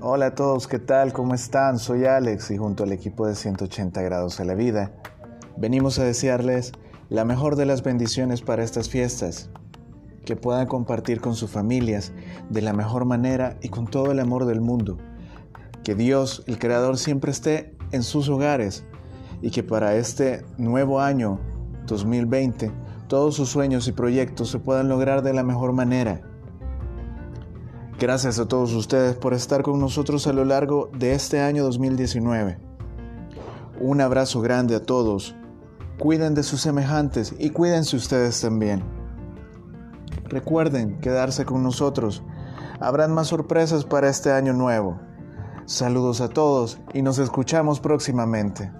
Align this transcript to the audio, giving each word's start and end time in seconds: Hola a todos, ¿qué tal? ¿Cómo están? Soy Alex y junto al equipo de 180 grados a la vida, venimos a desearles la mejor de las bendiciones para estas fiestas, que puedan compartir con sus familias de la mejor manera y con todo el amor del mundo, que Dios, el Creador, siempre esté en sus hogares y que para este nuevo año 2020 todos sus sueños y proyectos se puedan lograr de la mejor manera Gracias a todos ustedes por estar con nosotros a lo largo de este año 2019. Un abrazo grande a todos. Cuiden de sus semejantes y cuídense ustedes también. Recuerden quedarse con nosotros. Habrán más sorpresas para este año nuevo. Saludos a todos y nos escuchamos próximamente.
Hola 0.00 0.26
a 0.26 0.34
todos, 0.34 0.66
¿qué 0.66 0.80
tal? 0.80 1.12
¿Cómo 1.12 1.34
están? 1.34 1.78
Soy 1.78 2.04
Alex 2.04 2.50
y 2.50 2.56
junto 2.56 2.82
al 2.82 2.90
equipo 2.90 3.28
de 3.28 3.36
180 3.36 4.02
grados 4.02 4.40
a 4.40 4.44
la 4.44 4.54
vida, 4.54 4.90
venimos 5.56 6.00
a 6.00 6.04
desearles 6.04 6.72
la 7.08 7.24
mejor 7.24 7.54
de 7.54 7.66
las 7.66 7.84
bendiciones 7.84 8.42
para 8.42 8.64
estas 8.64 8.88
fiestas, 8.88 9.50
que 10.24 10.34
puedan 10.34 10.66
compartir 10.66 11.20
con 11.20 11.36
sus 11.36 11.50
familias 11.50 12.12
de 12.50 12.62
la 12.62 12.72
mejor 12.72 13.04
manera 13.04 13.56
y 13.62 13.68
con 13.68 13.86
todo 13.86 14.10
el 14.10 14.18
amor 14.18 14.46
del 14.46 14.60
mundo, 14.60 14.98
que 15.84 15.94
Dios, 15.94 16.42
el 16.48 16.58
Creador, 16.58 16.98
siempre 16.98 17.30
esté 17.30 17.76
en 17.92 18.02
sus 18.02 18.28
hogares 18.28 18.84
y 19.40 19.52
que 19.52 19.62
para 19.62 19.94
este 19.94 20.44
nuevo 20.58 21.00
año 21.00 21.38
2020 21.86 22.83
todos 23.08 23.34
sus 23.34 23.48
sueños 23.48 23.88
y 23.88 23.92
proyectos 23.92 24.50
se 24.50 24.58
puedan 24.58 24.88
lograr 24.88 25.22
de 25.22 25.32
la 25.32 25.42
mejor 25.42 25.72
manera 25.72 26.22
Gracias 27.96 28.40
a 28.40 28.46
todos 28.46 28.74
ustedes 28.74 29.14
por 29.14 29.34
estar 29.34 29.62
con 29.62 29.78
nosotros 29.78 30.26
a 30.26 30.32
lo 30.32 30.44
largo 30.44 30.90
de 30.98 31.14
este 31.14 31.40
año 31.40 31.62
2019. 31.62 32.58
Un 33.80 34.00
abrazo 34.00 34.40
grande 34.40 34.74
a 34.74 34.82
todos. 34.82 35.36
Cuiden 35.98 36.34
de 36.34 36.42
sus 36.42 36.60
semejantes 36.60 37.32
y 37.38 37.50
cuídense 37.50 37.94
ustedes 37.94 38.40
también. 38.40 38.82
Recuerden 40.24 40.98
quedarse 40.98 41.44
con 41.44 41.62
nosotros. 41.62 42.24
Habrán 42.80 43.14
más 43.14 43.28
sorpresas 43.28 43.84
para 43.84 44.08
este 44.08 44.32
año 44.32 44.54
nuevo. 44.54 44.98
Saludos 45.64 46.20
a 46.20 46.28
todos 46.28 46.80
y 46.92 47.02
nos 47.02 47.18
escuchamos 47.18 47.78
próximamente. 47.78 48.72